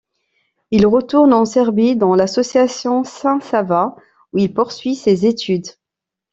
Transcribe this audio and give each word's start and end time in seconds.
Il 0.71 0.87
retourne 0.87 1.31
en 1.31 1.45
Serbie, 1.45 1.95
dans 1.95 2.15
l'association 2.15 3.03
St 3.03 3.43
Sava, 3.43 3.95
où 4.33 4.39
il 4.39 4.51
poursuit 4.51 4.95
ses 4.95 5.27
études. 5.27 5.67